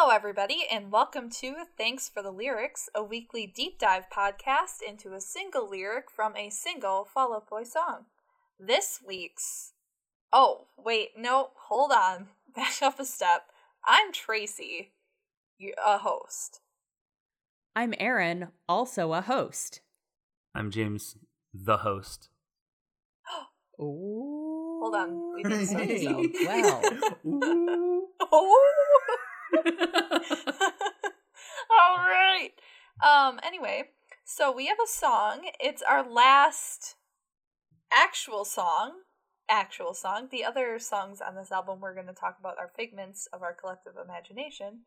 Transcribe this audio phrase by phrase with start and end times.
[0.00, 5.12] Hello, everybody, and welcome to Thanks for the Lyrics, a weekly deep dive podcast into
[5.12, 8.04] a single lyric from a single Fall Out Boy song.
[8.60, 9.72] This week's.
[10.32, 12.28] Oh, wait, no, hold on.
[12.54, 13.46] Back up a step.
[13.88, 14.92] I'm Tracy,
[15.84, 16.60] a host.
[17.74, 19.80] I'm Aaron, also a host.
[20.54, 21.16] I'm James,
[21.52, 22.28] the host.
[23.80, 24.78] Ooh.
[24.80, 25.34] Hold on.
[25.34, 26.24] We didn't say so.
[26.46, 26.82] well.
[28.32, 28.97] oh.
[31.70, 32.50] All right.
[33.04, 33.40] Um.
[33.44, 33.84] Anyway,
[34.24, 35.42] so we have a song.
[35.60, 36.96] It's our last
[37.92, 38.92] actual song.
[39.50, 40.28] Actual song.
[40.30, 43.54] The other songs on this album we're going to talk about are figments of our
[43.54, 44.80] collective imagination.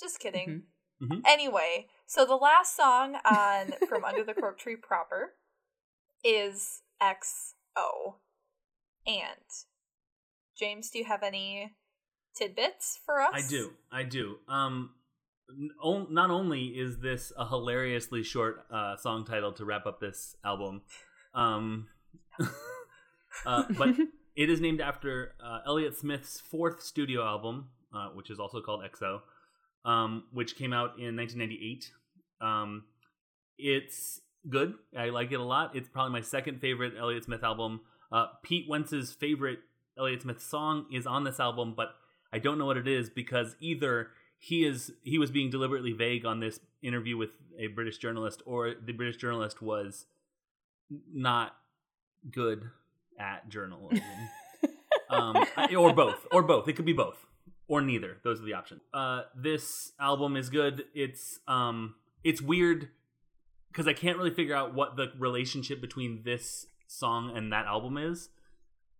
[0.00, 0.64] Just kidding.
[1.02, 1.20] Mhm.
[1.26, 5.34] Anyway, so the last song on from Under the Cork Tree proper
[6.24, 8.16] is XO.
[9.06, 9.44] And
[10.56, 11.72] James, do you have any
[12.34, 13.32] tidbits for us?
[13.32, 13.70] I do.
[13.90, 14.36] I do.
[14.48, 14.90] Um,
[16.10, 20.82] not only is this a hilariously short uh, song title to wrap up this album,
[21.34, 21.88] um,
[23.46, 23.90] uh, but
[24.36, 28.82] it is named after uh, Elliott Smith's fourth studio album, uh, which is also called
[28.82, 29.20] XO,
[29.84, 31.92] um, which came out in 1998.
[32.40, 32.84] Um,
[33.58, 34.74] it's good.
[34.96, 35.76] I like it a lot.
[35.76, 37.82] It's probably my second favorite Elliott Smith album.
[38.10, 39.60] Uh, Pete Wentz's favorite
[39.98, 41.94] Elliott Smith song is on this album, but
[42.32, 46.24] I don't know what it is because either he is he was being deliberately vague
[46.24, 50.06] on this interview with a British journalist, or the British journalist was
[51.12, 51.54] not
[52.30, 52.70] good
[53.18, 54.02] at journalism,
[55.10, 55.36] um,
[55.76, 56.68] or both, or both.
[56.68, 57.26] It could be both,
[57.68, 58.16] or neither.
[58.24, 58.82] Those are the options.
[58.92, 60.84] Uh, this album is good.
[60.94, 61.94] It's um,
[62.24, 62.88] it's weird
[63.70, 67.96] because I can't really figure out what the relationship between this song and that album
[67.96, 68.28] is,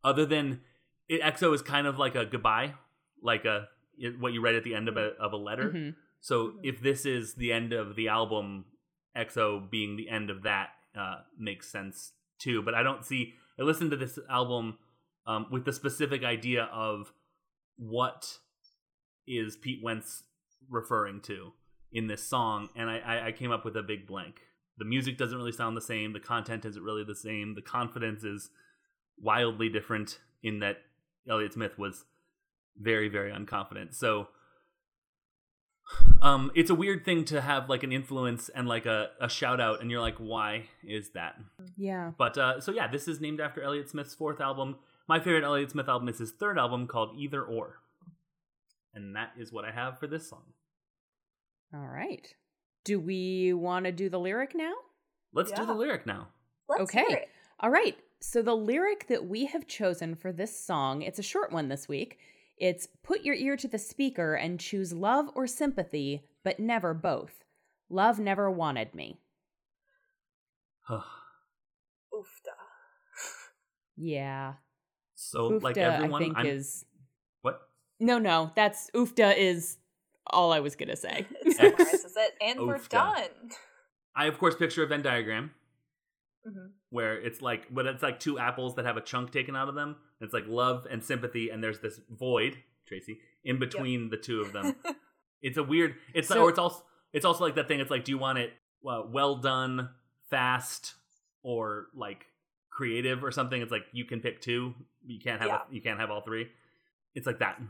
[0.04, 0.60] other than
[1.08, 2.74] it, XO is kind of like a goodbye,
[3.22, 3.68] like a
[4.18, 5.70] what you write at the end of a of a letter.
[5.70, 5.94] Mhm.
[6.20, 8.64] So if this is the end of the album,
[9.16, 12.62] XO being the end of that uh, makes sense too.
[12.62, 13.34] But I don't see.
[13.58, 14.78] I listened to this album
[15.26, 17.12] um, with the specific idea of
[17.76, 18.38] what
[19.26, 20.24] is Pete Wentz
[20.68, 21.52] referring to
[21.90, 24.40] in this song, and I, I, I came up with a big blank.
[24.78, 26.12] The music doesn't really sound the same.
[26.12, 27.54] The content isn't really the same.
[27.54, 28.50] The confidence is
[29.18, 30.78] wildly different in that
[31.28, 32.04] Elliott Smith was
[32.78, 33.94] very, very unconfident.
[33.94, 34.28] So
[36.22, 39.60] um it's a weird thing to have like an influence and like a, a shout
[39.60, 41.34] out and you're like, why is that?
[41.76, 42.12] Yeah.
[42.16, 44.76] But uh so yeah, this is named after Elliott Smith's fourth album.
[45.08, 47.78] My favorite Elliott Smith album is his third album called Either Or.
[48.94, 50.44] And that is what I have for this song.
[51.74, 52.34] All right.
[52.84, 54.72] Do we want to do the lyric now?
[55.32, 56.28] Let's do the lyric now.
[56.68, 57.26] Let's okay.
[57.60, 57.96] All right.
[58.20, 61.88] So the lyric that we have chosen for this song, it's a short one this
[61.88, 62.18] week.
[62.62, 67.42] It's put your ear to the speaker and choose love or sympathy, but never both.
[67.90, 69.18] Love never wanted me.
[70.88, 71.02] Oofda.
[73.96, 74.54] Yeah.
[75.16, 76.84] so Oofda, like everyone I think I'm is
[77.42, 77.62] what?
[77.98, 78.52] No, no.
[78.54, 79.78] That's oofda is
[80.28, 81.26] all I was going to say.
[81.44, 83.26] It summarizes it, and we're done.
[84.14, 85.50] I of course picture a Venn diagram
[86.44, 89.68] hmm where it's like but it's like two apples that have a chunk taken out
[89.68, 89.96] of them.
[90.20, 94.52] It's like love and sympathy and there's this void, Tracy, in between the two of
[94.52, 94.76] them.
[95.42, 96.82] it's a weird it's So- or it's also
[97.12, 98.52] it's also like that thing it's like do you want it
[98.86, 99.88] uh, well done
[100.30, 100.94] fast
[101.42, 102.26] or like
[102.70, 104.74] creative or something it's like you can pick two
[105.06, 105.60] you can't have Yeah.
[105.70, 106.48] you can't have all three
[107.14, 107.60] it's like that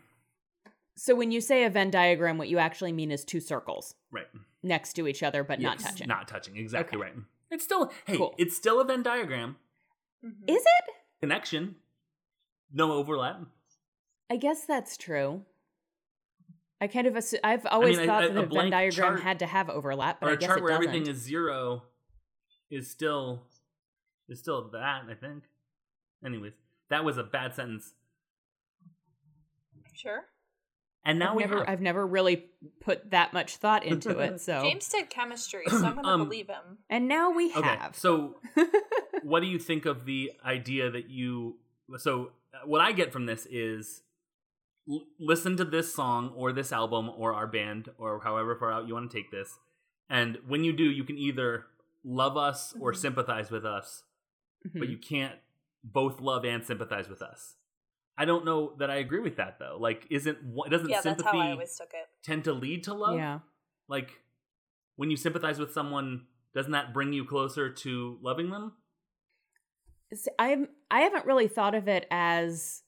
[0.96, 4.28] So when you say a Venn diagram, what you actually mean is two circles right
[4.62, 6.06] next to each other but not touching.
[6.08, 7.08] not touching exactly Okay.
[7.10, 7.16] right
[7.52, 8.34] it's still hey Cool.
[8.38, 9.56] it's still a venn diagram
[10.24, 10.48] Mhm.
[10.48, 10.94] Is it?
[11.20, 11.76] connection
[12.72, 13.42] no overlap
[14.30, 15.44] I guess that's true.
[16.80, 18.70] I kind of assu- I've always mean, a- thought a- that a the Venn blank
[18.72, 20.88] diagram chart- had to have overlap, but or I a guess chart it where doesn't.
[20.88, 21.82] everything is zero
[22.70, 23.42] is still
[24.28, 25.44] is still that i think
[26.24, 26.54] anyways
[26.88, 27.92] that was a bad sentence
[29.94, 30.24] Sure.
[31.04, 32.46] And now I've we never have I've never really
[32.80, 34.40] put that much thought into it.
[34.40, 36.78] So James did chemistry, so I'm gonna Um, believe him.
[36.88, 37.96] and now we okay have.
[37.96, 38.36] so
[39.22, 41.56] what do you think of the idea that you
[41.98, 44.02] so uh, what i get from this is
[44.88, 48.86] l- listen to this song or this album or our band or however far out
[48.88, 49.58] you want to take this
[50.08, 51.66] and when you do you can either
[52.04, 52.96] love us or Mhm.
[52.96, 54.04] sympathize with us
[54.66, 54.78] Mhm.
[54.80, 55.38] but you can't
[55.84, 57.56] both love and sympathize with us
[58.18, 61.04] i don't know that i agree with that though like isn't one- doesn't Yeah, that's
[61.04, 62.06] sympathy how I always took it.
[62.22, 63.38] tend to lead to love yeah.
[63.88, 64.10] like
[64.96, 68.72] when you sympathize with someone doesn't that bring you closer to loving them
[70.12, 72.82] S- I'm I haven't really thought of it as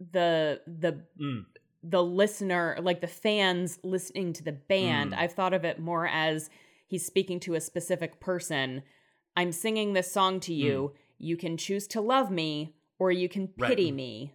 [0.00, 1.44] the the Mm.
[1.82, 5.12] the listener, like the fans listening to the band.
[5.12, 5.18] Mm.
[5.18, 6.50] I've thought of it more as
[6.88, 8.82] he's speaking to a specific person.
[9.36, 10.94] I'm singing this song to you.
[11.18, 13.70] You can choose to love me or you can Right.
[13.70, 14.34] pity me.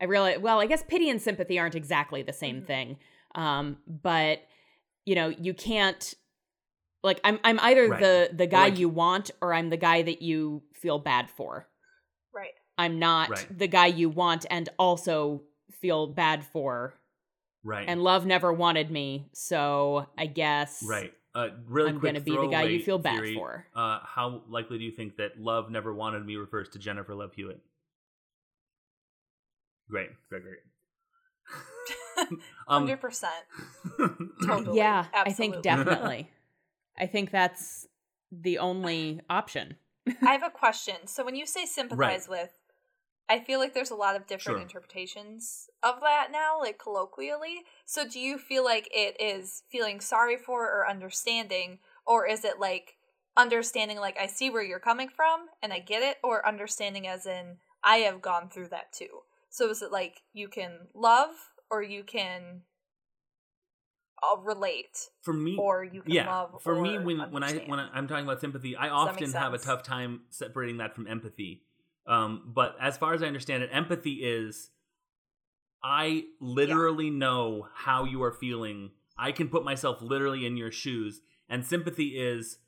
[0.00, 2.66] I realize, well, I guess pity and sympathy aren't exactly the same Mhm.
[2.66, 2.98] thing.
[3.34, 4.40] Um, but
[5.04, 6.14] you know, you can't
[7.02, 8.00] like I'm I'm either Right.
[8.00, 11.66] the the guy like- you want or I'm the guy that you feel bad for.
[12.32, 12.52] Right.
[12.76, 13.58] I'm not Right.
[13.58, 16.94] the guy you want and also feel bad for.
[17.64, 17.88] Right.
[17.88, 21.12] And love never wanted me, so I guess right.
[21.34, 23.34] Uh, really I'm quick gonna be the guy you throwaway feel bad theory.
[23.34, 23.66] for.
[23.74, 27.32] Uh, how likely do you think that "Love Never Wanted Me" refers to Jennifer Love
[27.34, 27.60] Hewitt?
[29.90, 30.58] Great, great, great.
[32.68, 33.44] um, Hundred percent.
[34.46, 34.76] Totally.
[34.76, 36.30] Yeah, I think definitely.
[36.98, 37.86] I think that's
[38.30, 39.76] the only option.
[40.22, 41.06] I have a question.
[41.06, 42.50] So when you say sympathize with,
[43.28, 44.62] I feel like there's a lot of different Sure.
[44.62, 47.62] interpretations of that now, like colloquially.
[47.84, 52.58] So do you feel like it is feeling sorry for or understanding, or is it
[52.58, 52.96] like
[53.36, 57.26] understanding like I see where you're coming from and I get it, or understanding as
[57.26, 59.20] in I have gone through that too?
[59.50, 61.30] So is it like you can love
[61.70, 62.62] or you can
[64.22, 67.52] uh, relate for me, or you can yeah, love for or me, when when I
[67.66, 70.94] when I, I'm talking about sympathy, I that often have a tough time separating that
[70.94, 71.62] from empathy.
[72.06, 74.70] Um, but as far as I understand it, empathy is
[75.82, 78.90] I literally know how you are feeling.
[79.18, 81.20] I can put myself literally in your shoes.
[81.48, 82.58] And sympathy is,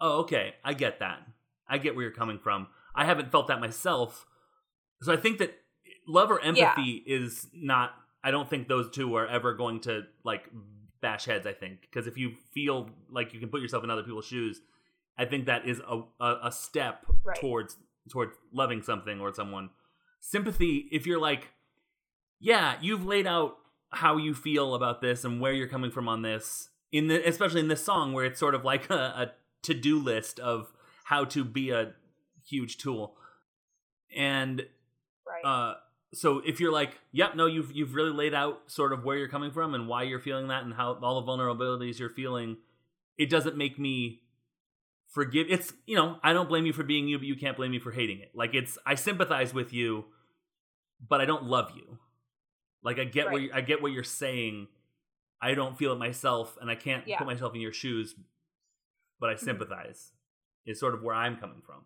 [0.00, 1.20] oh, okay, I get that.
[1.68, 2.68] I get where you're coming from.
[2.94, 4.26] I haven't felt that myself.
[5.02, 5.54] So I think that
[6.06, 6.48] love or Yeah.
[6.70, 7.92] empathy is not,
[8.22, 10.48] I don't think those two are ever going to like
[11.00, 11.82] bash heads, I think.
[11.82, 14.60] Because if you feel like you can put yourself in other people's shoes,
[15.18, 17.36] I think that is a, a, a step Right.
[17.40, 17.76] towards
[18.10, 19.70] towards loving something or someone.
[20.20, 21.48] Sympathy, if you're like,
[22.38, 23.56] yeah, you've laid out
[23.90, 27.60] how you feel about this and where you're coming from on this, in the especially
[27.60, 29.32] in this song where it's sort of like a, a
[29.62, 30.72] to do list of
[31.04, 31.94] how to be a
[32.48, 33.16] huge tool,
[34.16, 34.66] and
[35.26, 35.44] right.
[35.44, 35.74] uh,
[36.16, 39.28] so if you're like, yep, no, you've you've really laid out sort of where you're
[39.28, 42.56] coming from and why you're feeling that and how all the vulnerabilities you're feeling,
[43.18, 44.22] it doesn't make me
[45.08, 45.46] forgive.
[45.50, 47.78] It's you know, I don't blame you for being you, but you can't blame me
[47.78, 48.30] for hating it.
[48.34, 50.06] Like it's I sympathize with you,
[51.06, 51.98] but I don't love you.
[52.82, 54.68] Like I get what you, I get what you're saying.
[55.40, 57.18] I don't feel it myself, and I can't Yeah.
[57.18, 58.14] put myself in your shoes,
[59.20, 59.40] but I Mhm.
[59.40, 60.12] sympathize.
[60.64, 61.84] Is sort of where I'm coming from.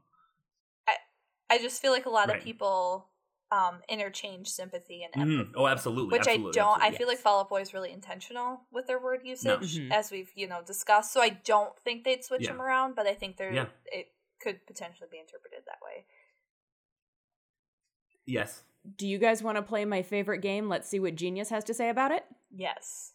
[1.53, 2.38] I just feel like a lot Right.
[2.38, 3.10] of people
[3.52, 5.38] um interchange sympathy and Mhm.
[5.41, 5.52] empathy.
[5.56, 6.12] Oh, absolutely.
[6.19, 6.69] Which absolutely, I don't.
[6.70, 6.99] I absolutely.
[6.99, 9.91] feel like Fall Out Boy is really intentional with their word usage, Mhm.
[9.93, 11.12] as we've you know discussed.
[11.12, 12.52] So I don't think they'd switch Yeah.
[12.52, 13.69] them around, but I think they're Yeah.
[13.87, 16.06] it could potentially be interpreted that way.
[18.26, 18.62] yes.
[18.97, 20.69] Do you guys want to play my favorite game?
[20.69, 22.25] Let's see what Genius has to say about it.
[22.50, 23.12] Yes.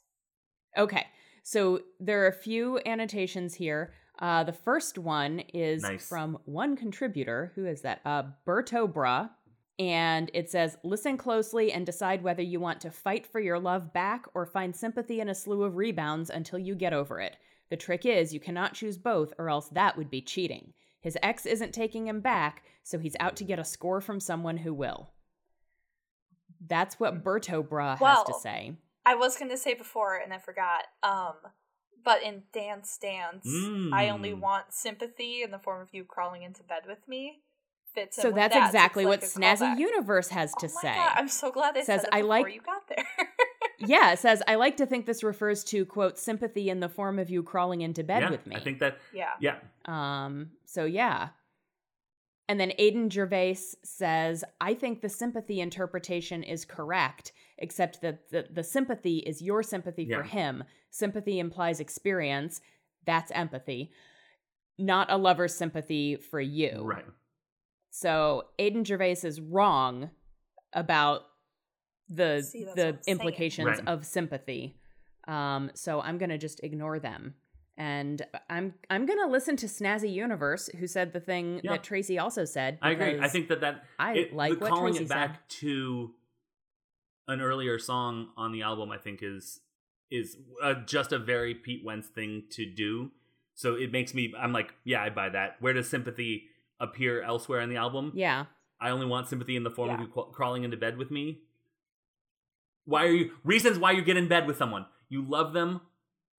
[0.77, 1.07] Okay,
[1.41, 3.93] so there are a few annotations here.
[4.19, 6.07] Uh, the first one is Nice.
[6.07, 7.51] from one contributor.
[7.55, 8.01] Who is that?
[8.05, 9.29] Uh, Berto Bra.
[9.77, 13.91] And it says, listen closely and decide whether you want to fight for your love
[13.91, 17.35] back or find sympathy in a slew of rebounds until you get over it.
[17.69, 20.73] The trick is, you cannot choose both, or else that would be cheating.
[21.01, 24.57] His ex isn't taking him back, so he's out to get a score from someone
[24.57, 25.11] who will.
[26.65, 28.75] That's what Berto Bra has to say.
[29.05, 30.85] I was going to say before and I forgot.
[31.03, 31.33] Um,
[32.03, 33.45] but in Dance Dance,
[33.93, 34.39] I only Mm.
[34.39, 37.41] want sympathy in the form of you crawling into bed with me.
[37.95, 39.79] Fits in So with that's that, exactly it's what like a Snazzy callback.
[39.79, 40.93] Universe has to oh my say.
[40.95, 43.05] God, I'm so glad they Says, said it "I like- you got there.
[43.79, 47.17] yeah, it says, I like to think this refers to, quote, sympathy in the form
[47.19, 48.55] of you crawling into bed yeah, with me.
[48.55, 49.31] I think that yeah.
[49.39, 49.55] yeah.
[49.85, 51.29] Um, so yeah.
[52.47, 58.45] And then Aiden Gervais says, I think the sympathy interpretation is correct, except that the,
[58.53, 60.63] the sympathy is your sympathy for him.
[60.91, 62.61] Sympathy implies experience.
[63.05, 63.91] That's empathy.
[64.77, 66.81] Not a lover's sympathy for you.
[66.83, 67.05] Right.
[67.95, 70.09] So Aiden Gervais is wrong
[70.73, 71.21] about
[72.09, 73.87] the See, the implications Right.
[73.87, 74.75] of sympathy.
[75.29, 77.35] Um, so I'm gonna just ignore them,
[77.77, 81.71] and I'm I'm gonna listen to Snazzy Universe, who said the thing Yeah.
[81.71, 82.79] that Tracy also said.
[82.81, 83.17] I agree.
[83.17, 86.13] I think that that I it, like the what calling Tracy it back to
[87.29, 88.91] an earlier song on the album.
[88.91, 89.61] I think is
[90.11, 93.11] is uh, just a very Pete Wentz thing to do.
[93.53, 94.33] So it makes me.
[94.37, 95.61] I'm like, yeah, I buy that.
[95.61, 96.49] Where does sympathy
[96.79, 98.11] appear elsewhere in the album?
[98.15, 98.45] Yeah,
[98.79, 101.41] I only want sympathy in the form of you craw- crawling into bed with me.
[102.85, 104.85] Why are you reasons why you get in bed with someone?
[105.09, 105.81] You love them,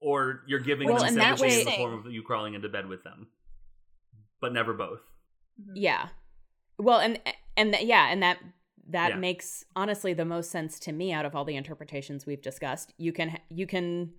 [0.00, 2.68] or you're giving Well, them and that sympathy in the form of you crawling into
[2.68, 3.28] bed with them,
[4.40, 5.00] but never both.
[5.60, 5.72] Mhm.
[5.74, 6.08] yeah.
[6.78, 7.20] Well, and
[7.56, 8.38] and th- yeah, and that
[8.88, 9.16] that Yeah.
[9.16, 12.92] makes honestly the most sense to me out of all the interpretations we've discussed.
[12.98, 14.12] You can you can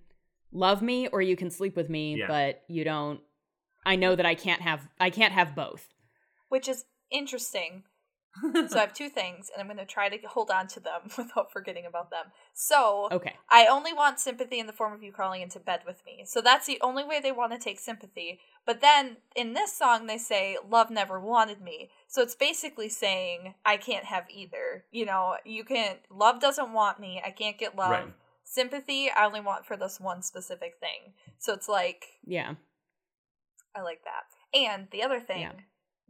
[0.52, 2.26] love me or you can sleep with me, Yeah.
[2.26, 3.20] but you don't
[3.86, 5.88] I know that I can't have I can't have both.
[6.48, 7.84] Which is interesting.
[8.68, 11.02] So I have two things, and I'm going to try to hold on to them
[11.18, 12.26] without forgetting about them.
[12.54, 13.34] So Okay.
[13.50, 16.24] I only want sympathy in the form of you crawling into bed with me.
[16.24, 18.38] So that's the only way they want to take sympathy.
[18.64, 21.90] But then in this song, they say, Love never wanted me.
[22.06, 24.84] So it's basically saying, I can't have either.
[24.92, 27.20] You know, you can't, love doesn't want me.
[27.24, 27.90] I can't get love.
[27.90, 28.14] Right.
[28.44, 31.14] Sympathy, I only want for this one specific thing.
[31.38, 32.54] So it's like, Yeah.
[33.74, 34.58] I like that.
[34.58, 35.52] And the other thing, Yeah.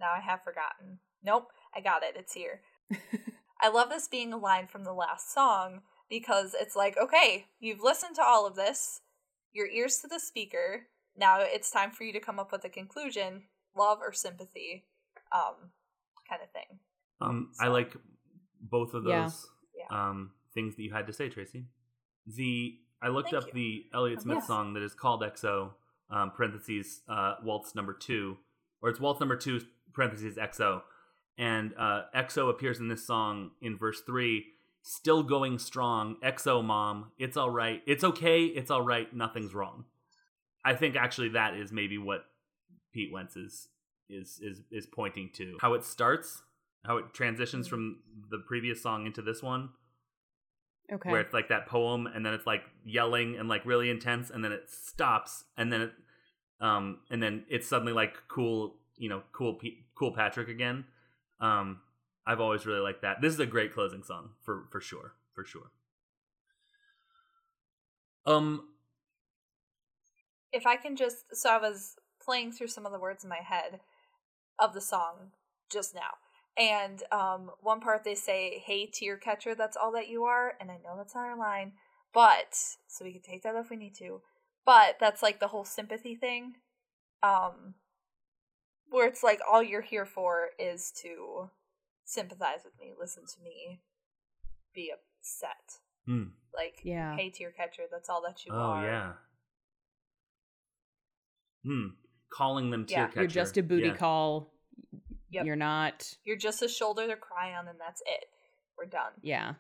[0.01, 0.99] Now I have forgotten.
[1.23, 2.15] Nope, I got it.
[2.17, 2.61] It's here.
[3.61, 7.83] I love this being a line from the last song because it's like, okay, you've
[7.83, 9.01] listened to all of this,
[9.53, 10.87] your ears to the speaker.
[11.17, 13.43] Now it's time for you to come up with a conclusion,
[13.77, 14.85] love or sympathy,
[15.33, 15.71] um,
[16.29, 16.79] kind of thing.
[17.21, 17.97] Um, I like
[18.61, 19.87] both of those Yeah.
[19.91, 21.65] um, things that you had to say, Tracy.
[22.27, 23.53] The I looked Thank up you.
[23.55, 24.47] the Elliott Smith Yes.
[24.47, 25.71] song that is called XO
[26.11, 28.37] um, parentheses uh, waltz number two,
[28.83, 29.61] or it's waltz number two
[29.93, 30.83] parentheses XO,
[31.37, 34.47] and uh, XO appears in this song in verse three.
[34.83, 37.11] Still going strong, XO mom.
[37.19, 37.83] It's all right.
[37.87, 38.45] It's okay.
[38.45, 39.13] It's all right.
[39.15, 39.85] Nothing's wrong.
[40.65, 42.25] I think actually that is maybe what
[42.93, 43.69] Pete Wentz is
[44.09, 45.59] is is is pointing to.
[45.61, 46.43] How it starts,
[46.85, 47.99] how it transitions from
[48.31, 49.71] the previous song into this one,
[50.91, 51.11] Okay.
[51.11, 54.43] where it's like that poem, and then it's like yelling and like really intense, and
[54.43, 55.93] then it stops, and then it,
[56.61, 60.85] um, and then it's suddenly like cool, you know, cool, Pete, cool Patrick again.
[61.41, 61.81] Um,
[62.27, 63.21] I've always really liked that.
[63.21, 65.71] This is a great closing song for for sure, for sure.
[68.27, 68.69] Um,
[70.53, 73.41] If I can just, so I was playing through some of the words in my
[73.43, 73.81] head
[74.59, 75.33] of the song
[75.71, 76.19] just now.
[76.59, 80.71] And um, one part they say, "Hey, tear catcher, that's all that you are." And
[80.71, 81.73] I know that's not our line,
[82.13, 82.55] but
[82.89, 84.23] so we can take that if we need to.
[84.67, 86.55] But that's like the whole sympathy thing,
[87.23, 87.75] um,
[88.91, 91.51] where it's like all you're here for is to
[92.05, 93.81] sympathize with me, listen to me,
[94.75, 95.81] be upset.
[96.07, 96.25] hmm.
[96.55, 97.15] Like, Yeah.
[97.17, 98.85] hey, tear catcher, that's all that you oh are.
[98.85, 99.13] yeah.
[101.65, 101.87] Hmm.
[102.31, 103.07] Calling them tear Yeah.
[103.09, 103.21] catcher.
[103.21, 103.97] You're just a booty Yeah.
[103.97, 104.53] call.
[105.31, 105.45] Yep.
[105.45, 108.25] You're not You're just a shoulder to cry on, and that's it.
[108.79, 109.13] We're done.
[109.23, 109.55] yeah.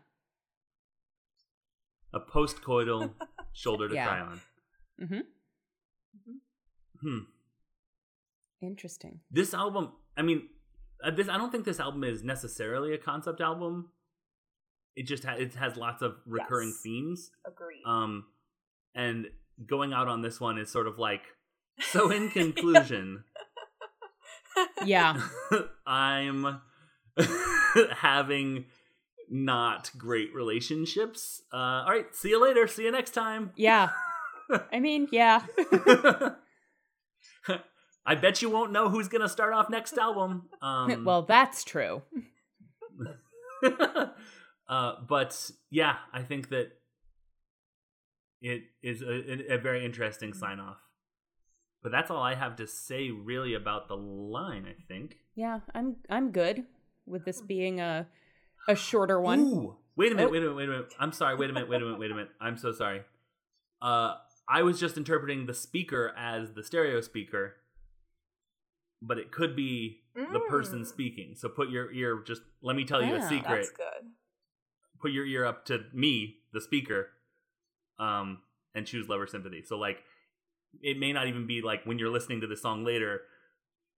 [2.14, 3.12] A postcoital
[3.52, 4.06] shoulder to Yeah.
[4.06, 4.40] cry on.
[4.98, 5.26] Mhm.
[7.00, 7.18] Hmm.
[8.60, 9.20] Interesting.
[9.30, 10.48] this album i mean
[11.04, 13.90] uh, this i don't think this album is necessarily a concept album
[14.96, 16.80] it just ha- it has lots of recurring Yes.
[16.82, 17.82] themes Agreed.
[17.86, 18.24] um
[18.94, 19.26] and
[19.66, 21.22] going out on this one is sort of like
[21.80, 23.24] so in conclusion
[24.84, 25.20] Yeah.
[25.86, 26.60] i'm
[27.98, 28.64] having
[29.30, 33.90] not great relationships uh all right see you later see you next time Yeah.
[34.72, 35.42] I mean, yeah.
[38.10, 42.02] I bet you won't know who's gonna start off next album um well, that's true.
[44.68, 46.72] uh, but yeah, I think that
[48.40, 50.78] it is a, a very interesting sign off.
[51.82, 54.66] But that's all I have to say really about the line.
[54.66, 55.16] I think.
[55.34, 56.64] Yeah, I'm I'm good
[57.06, 58.06] with this being a
[58.68, 59.40] a shorter one.
[59.40, 60.32] Ooh, wait a minute, Oh.
[60.32, 60.94] wait a minute, wait a minute.
[60.98, 61.36] I'm sorry.
[61.36, 62.30] Wait a minute, wait a minute, wait a minute.
[62.40, 63.02] I'm so sorry.
[63.80, 64.14] Uh,
[64.48, 67.54] I was just interpreting the speaker as the stereo speaker,
[69.00, 70.86] but it could be the person Mm.
[70.86, 71.34] speaking.
[71.36, 72.22] So put your ear.
[72.26, 73.56] Just let me tell you a secret.
[73.56, 74.10] That's good.
[75.00, 77.10] put your ear up to me, the speaker,
[78.00, 78.42] um,
[78.74, 79.62] and choose Love or Sympathy.
[79.62, 80.02] So like,
[80.82, 83.22] it may not even be like when you're listening to the song later.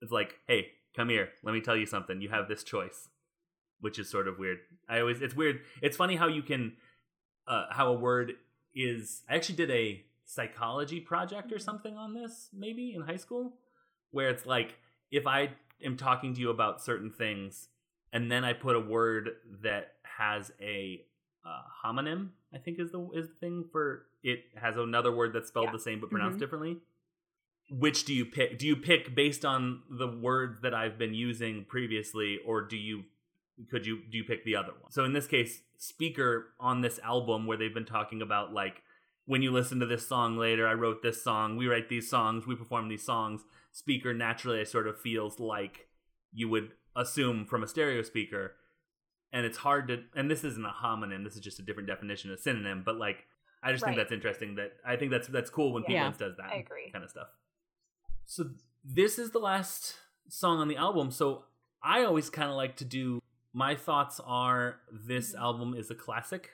[0.03, 2.21] It's like, hey, come here, let me tell you something.
[2.21, 3.09] You have this choice,
[3.81, 4.59] which is sort of weird.
[4.89, 5.61] I always, it's weird.
[5.83, 6.77] It's funny how you can,
[7.47, 8.35] uh, how a word
[8.75, 9.23] is.
[9.29, 13.55] I actually did a psychology project or something on this, maybe in high school,
[14.11, 14.75] where it's like
[15.11, 15.51] if I
[15.85, 17.69] am talking to you about certain things
[18.13, 19.31] and then I put a word
[19.63, 21.03] that has a
[21.45, 22.31] uh, homonym.
[22.53, 25.73] I think is the is the thing for it has another word that's spelled Yeah.
[25.73, 26.41] the same but pronounced Mhm.
[26.41, 26.77] differently.
[27.71, 28.59] Which do you pick?
[28.59, 33.05] Do you pick based on the words that I've been using previously, or do you
[33.71, 34.91] could you do you pick the other one?
[34.91, 38.83] So in this case, speaker on this album where they've been talking about like
[39.27, 42.47] when you listen to this song later, I wrote this song, we write these songs,
[42.47, 43.45] we perform these songs.
[43.73, 45.89] Speaker naturally I sort of feels like
[46.33, 48.55] you would assume from a stereo speaker
[49.33, 52.33] and it's hard to and this isn't a homonym this is just a different definition
[52.33, 53.25] of synonym but like
[53.63, 56.09] i just think that's interesting that i think that's that's cool when Yeah.
[56.11, 56.27] Pete Yeah.
[56.29, 56.91] Does that I agree.
[56.93, 57.29] kind of stuff
[58.27, 58.51] so
[58.85, 59.95] this is the last
[60.29, 61.45] song on the album so
[61.83, 63.21] i always kind of like to do
[63.53, 66.51] my thoughts are this album is a classic.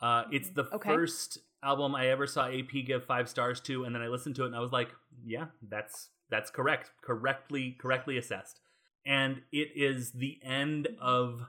[0.00, 0.88] Uh, it's the Okay.
[0.90, 4.44] first album I ever saw AP give five stars to, and then I listened to
[4.44, 4.90] it and I was like,
[5.24, 8.60] yeah, that's that's correct, correctly correctly assessed.
[9.06, 11.46] And it is the end of.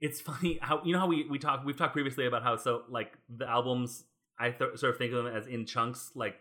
[0.00, 2.82] It's funny how you know how we we talk we've talked previously about how so
[2.88, 4.04] like the albums
[4.38, 6.36] I th- sort of think of them as in chunks like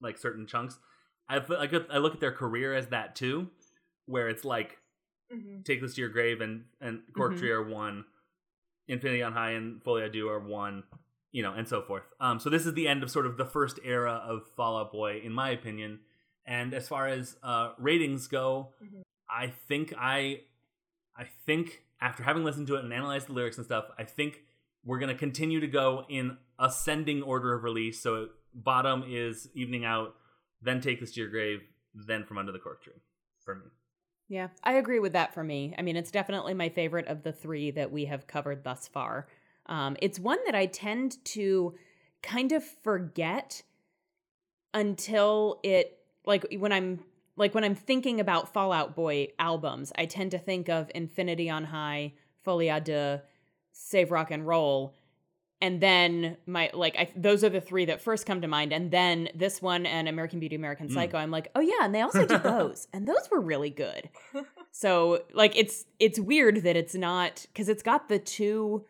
[0.00, 0.78] like certain chunks.
[1.28, 3.48] I I, look at their career as that too,
[4.06, 4.78] where it's like
[5.30, 5.60] Mm-hmm.
[5.62, 7.38] Take This to Your Grave and and Cork Mhm.
[7.38, 8.06] Tree are one,
[8.86, 10.84] Infinity on High and Folie à Deux are one,
[11.32, 12.04] you know, and so forth.
[12.18, 14.90] Um, so this is the end of sort of the first era of Fall Out
[14.90, 16.00] Boy, in my opinion.
[16.48, 19.02] And as far as uh, ratings go, Mhm.
[19.28, 20.44] I think I,
[21.14, 24.44] I think after having listened to it and analyzed the lyrics and stuff, I think
[24.82, 28.00] we're gonna continue to go in ascending order of release.
[28.00, 30.16] So bottom is Evening Out,
[30.62, 31.60] then Take This to Your Grave,
[31.94, 32.94] then From Under the Cork Tree,
[33.44, 33.66] for me.
[34.28, 35.74] Yeah, I agree with that for me.
[35.76, 39.28] I mean, it's definitely my favorite of the three that we have covered thus far.
[39.66, 41.74] Um, it's one that I tend to
[42.22, 43.62] kind of forget
[44.74, 45.97] until it,
[46.28, 47.00] like when I'm
[47.36, 51.50] like when I'm thinking about Fall Out Boy albums, I tend to think of Infinity
[51.50, 52.12] on High,
[52.44, 53.20] Folie à Deux,
[53.72, 54.94] Save Rock and Roll,
[55.60, 58.90] and then my like I, those are the three that first come to mind and
[58.90, 60.94] then this one and american beauty american Mm.
[60.94, 64.08] psycho i'm like oh yeah and they also did those and those were really good
[64.70, 68.84] so like it's it's weird that it's not because it's got the two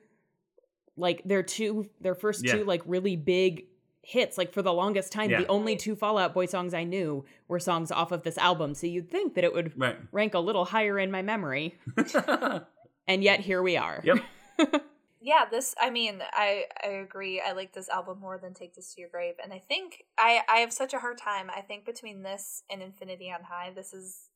[0.96, 2.56] like their two their first Yeah.
[2.56, 3.64] two like really big
[4.02, 5.40] hits like for the longest time Yeah.
[5.42, 5.80] the only Right.
[5.80, 9.10] two fall out boy songs i knew were songs off of this album so you'd
[9.10, 9.96] think that it would Right.
[10.12, 11.78] rank a little higher in my memory
[13.06, 14.18] and yet here we are Yep.
[15.20, 18.94] yeah this i mean i i agree i like this album more than take this
[18.94, 21.84] to your grave and i think i i have such a hard time i think
[21.84, 24.28] between this and infinity on high this is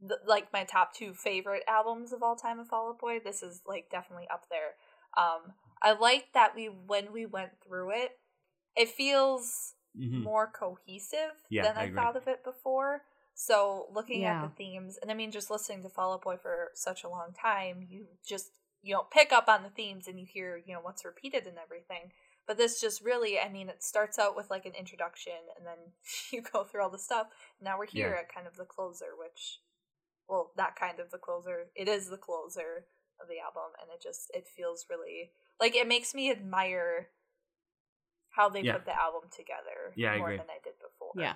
[0.00, 3.42] the, like my top two favorite albums of all time of fall out boy this
[3.42, 4.74] is like definitely up there
[5.16, 8.10] um i like that we when we went through it
[8.76, 10.22] it feels Mhm.
[10.22, 13.04] more cohesive Yeah, than I I, thought of it before.
[13.34, 14.42] So looking Yeah.
[14.42, 17.08] at the themes, and I mean, just listening to Fall Out Boy for such a
[17.08, 18.50] long time, you just
[18.82, 21.58] you know pick up on the themes and you hear you know what's repeated and
[21.58, 22.12] everything.
[22.46, 25.92] But this just really, I mean, it starts out with like an introduction, and then
[26.32, 27.28] you go through all the stuff.
[27.60, 28.20] Now we're here Yeah.
[28.20, 29.60] at kind of the closer, which,
[30.28, 31.70] well, not kind of the closer.
[31.74, 32.86] It is the closer
[33.20, 37.08] of the album, and it just it feels really like it makes me admire
[38.36, 38.74] how they Yeah.
[38.74, 40.36] put the album together Yeah, I more agree.
[40.38, 41.12] than I did before.
[41.16, 41.34] yeah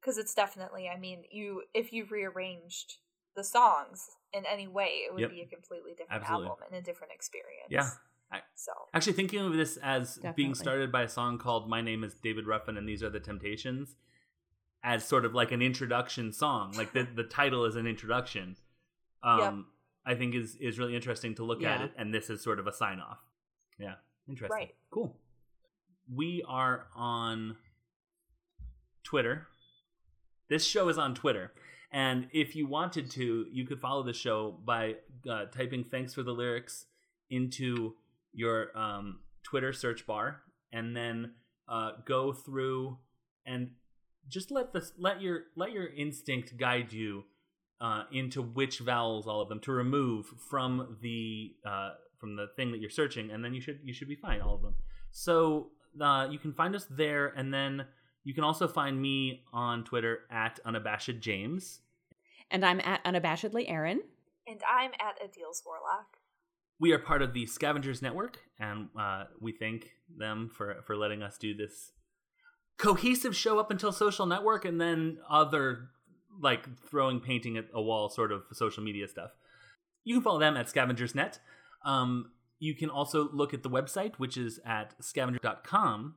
[0.00, 0.88] because it's definitely.
[0.88, 2.96] I mean, you if you rearranged
[3.36, 5.30] the songs in any way, it would Yep.
[5.30, 6.48] be a completely different Absolutely.
[6.48, 7.68] album and a different experience.
[7.70, 7.88] Yeah.
[8.54, 10.42] So Actually, thinking of this as Definitely.
[10.42, 13.20] being started by a song called "My Name Is David Ruffin and These Are the
[13.20, 13.94] Temptations,"
[14.82, 18.56] as sort of like an introduction song, like the the title is an introduction.
[19.22, 19.54] Um, Yep.
[20.06, 22.66] I think is is really interesting to look at it, and this is sort of
[22.66, 23.18] a sign off.
[23.78, 24.56] Yeah, interesting.
[24.56, 24.74] Right.
[24.90, 25.14] Cool.
[26.10, 27.56] We are on
[29.04, 29.48] Twitter.
[30.48, 31.52] This show is on Twitter.
[31.90, 34.96] And if you wanted to, you could follow the show by
[35.28, 36.86] uh, typing thanks for the lyrics
[37.30, 37.94] into
[38.32, 41.32] your um, Twitter search bar and then
[41.68, 42.98] uh, go through
[43.44, 43.70] and
[44.28, 47.24] just let this let your let your instinct guide you
[47.80, 52.70] uh, into which vowels all of them to remove from the uh, from the thing
[52.70, 54.74] that you're searching, and then you should you should be fine all of them.
[55.10, 57.86] So uh, you can find us there, and then
[58.24, 61.80] you can also find me on Twitter at unabashed James.
[62.50, 64.00] and i'm at unabashedly aaron
[64.46, 66.16] and I'm at Adil's Warlock.
[66.80, 71.22] We are part of the Scavengers Network, and uh, we thank them for for letting
[71.22, 71.92] us do this
[72.78, 75.90] cohesive show up until Social Network, and then other
[76.40, 79.30] like throwing painting at a wall sort of social media stuff.
[80.04, 81.38] You can follow them at scavengersnet.
[81.84, 86.14] Um, you can also look at the website, which is at scavenger.com.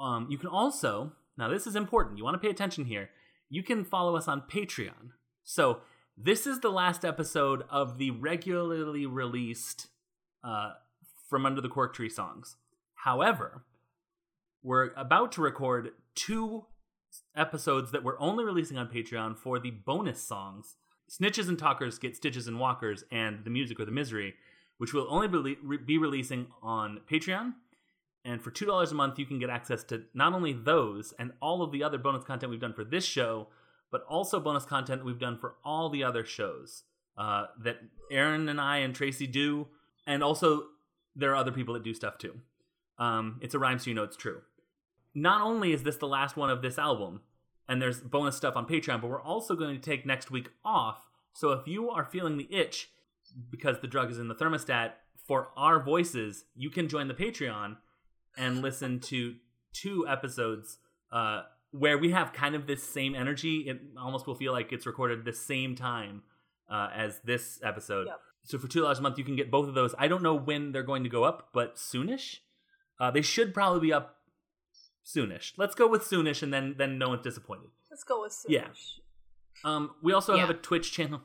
[0.00, 2.18] Um, you can also now this is important.
[2.18, 3.10] You want to pay attention here.
[3.48, 5.12] You can follow us on Patreon.
[5.44, 5.82] So
[6.16, 9.86] this is the last episode of the regularly released
[10.42, 10.72] uh,
[11.30, 12.56] From Under the Cork Tree songs.
[13.04, 13.62] However,
[14.64, 16.64] we're about to record two
[17.36, 20.74] episodes that we're only releasing on Patreon for the bonus songs.
[21.08, 24.34] Snitches and Talkers get Stitches and Walkers and The Music or the Misery,
[24.78, 27.54] which will only be, releasing on Patreon.
[28.24, 31.62] And for $2 a month, you can get access to not only those and all
[31.62, 33.48] of the other bonus content we've done for this show,
[33.90, 36.82] but also bonus content we've done for all the other shows
[37.16, 37.78] uh, that
[38.10, 39.68] Aaron and I and Tracy do.
[40.06, 40.64] And also,
[41.14, 42.40] there are other people that do stuff too.
[42.98, 44.42] Um, it's a rhyme, so you know it's true.
[45.14, 47.20] Not only is this the last one of this album,
[47.68, 51.06] and there's bonus stuff on Patreon, but we're also going to take next week off.
[51.32, 52.90] So if you are feeling the itch
[53.50, 54.92] because the drug is in the thermostat,
[55.26, 57.76] for our voices, you can join the Patreon
[58.36, 59.34] and listen to
[59.72, 60.78] two episodes
[61.12, 63.64] uh, where we have kind of this same energy.
[63.68, 66.22] It almost will feel like it's recorded the same time
[66.70, 68.06] uh, as this episode.
[68.06, 68.20] Yep.
[68.44, 69.94] So for two dollars a month, you can get both of those.
[69.98, 72.36] I don't know when they're going to go up, but soonish.
[73.00, 74.16] Uh, they should probably be up
[75.04, 75.52] soonish.
[75.56, 77.70] Let's go with soonish, and then then no one's disappointed.
[77.90, 78.50] Let's go with Sush.
[78.50, 78.68] Yeah.
[79.64, 81.22] Um, we also have a Twitch channel.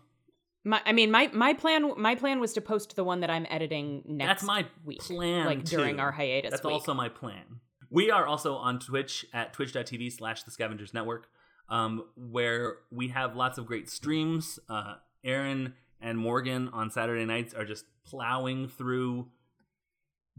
[0.63, 3.47] My, I mean, my my plan my plan was to post the one that I'm
[3.49, 4.27] editing next.
[4.27, 5.45] That's my week, plan.
[5.45, 6.51] like during our hiatus.
[6.51, 6.73] That's week.
[6.73, 7.59] also my plan.
[7.89, 11.27] We are also on Twitch at twitch.tv slash the scavengers network,
[11.67, 14.59] um, where we have lots of great streams.
[14.69, 19.27] Uh, Aaron and Morgan on Saturday nights are just plowing through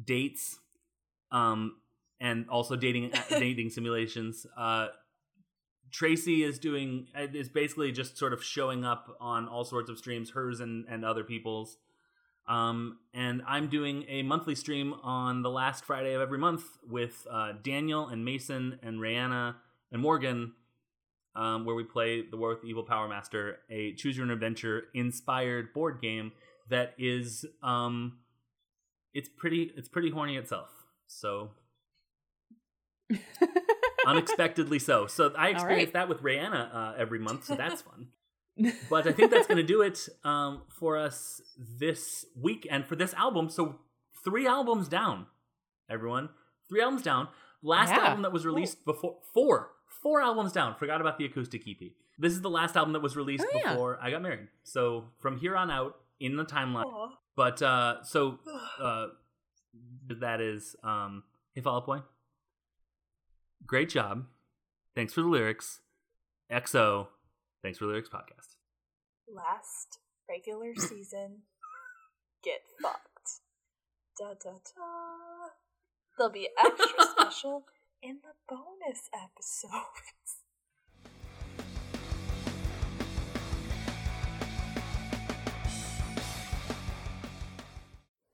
[0.02, 0.58] dates
[1.30, 1.76] um,
[2.20, 4.46] and also dating dating simulations.
[4.56, 4.88] Uh,
[6.02, 10.30] Tracy is doing is basically just sort of showing up on all sorts of streams,
[10.30, 11.76] hers and, and other people's.
[12.48, 17.24] Um, and I'm doing a monthly stream on the last Friday of every month with
[17.30, 19.54] uh, Daniel and Mason and Rayanna
[19.92, 20.54] and Morgan,
[21.36, 24.32] um, where we play the War with the Evil Power Master, a choose your own
[24.32, 26.32] adventure inspired board game
[26.68, 28.18] that is um,
[29.14, 30.68] it's pretty it's pretty horny itself.
[31.06, 31.50] So
[34.06, 35.06] unexpectedly so.
[35.06, 35.92] So I experience right.
[35.94, 38.08] that with Rayanna uh, every month, so that's fun.
[38.90, 42.96] but I think that's going to do it um, for us this week and for
[42.96, 43.48] this album.
[43.48, 43.78] So
[44.24, 45.26] three albums down,
[45.90, 46.28] everyone.
[46.68, 47.28] Three albums down.
[47.62, 48.06] Last Yeah.
[48.06, 49.70] album that was released before four,
[50.02, 50.74] four albums down.
[50.74, 51.92] Forgot about the acoustic EP.
[52.18, 53.72] This is the last album that was released Oh, yeah.
[53.72, 54.48] before I got married.
[54.64, 56.84] So from here on out in the timeline.
[56.84, 57.10] Aw.
[57.36, 58.38] But uh, so
[58.80, 59.06] uh,
[60.20, 61.98] that is um, hey Fall Out Boy.
[63.66, 64.26] Great job.
[64.94, 65.80] Thanks for the lyrics.
[66.50, 67.08] XO.
[67.62, 68.56] Thanks for the lyrics podcast.
[69.32, 69.98] Last
[70.28, 71.42] regular season.
[72.44, 73.40] Get fucked.
[74.18, 75.48] Da da da.
[76.18, 77.64] They'll be extra special
[78.02, 80.42] in the bonus episodes.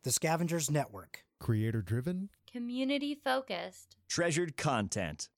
[0.04, 1.24] The Scavengers Network.
[1.40, 2.30] Creator driven?
[2.50, 3.96] Community focused.
[4.08, 5.28] Treasured content.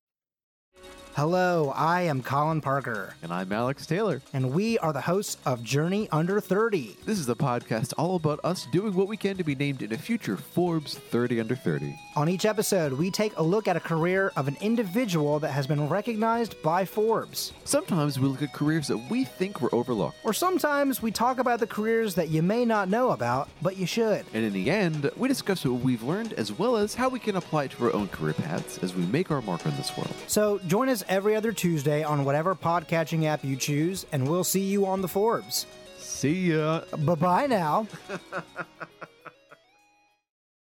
[1.17, 4.23] Hello, I am Colin Parker, And I'm Alex Taylor.
[4.33, 6.97] and we are the hosts of Journey Under 30.
[7.05, 9.93] This is a podcast all about us doing what we can to be named in
[9.93, 11.99] a future Forbes 30 Under 30.
[12.17, 15.67] On each episode, we take a look at a career of an individual that has
[15.67, 17.53] been recognized by Forbes.
[17.65, 20.17] Sometimes we look at careers that we think were overlooked.
[20.25, 23.85] Or sometimes we talk about the careers that you may not know about, but you
[23.85, 24.25] should.
[24.33, 27.37] And in the end, we discuss what we've learned as well as how we can
[27.37, 30.15] apply it to our own career paths as we make our mark on this world.
[30.29, 34.61] So join us every other Tuesday on whatever podcatching app you choose, and we'll see
[34.61, 35.67] you on the Forbes.
[35.99, 36.83] See ya!
[36.97, 37.89] Bye bye now.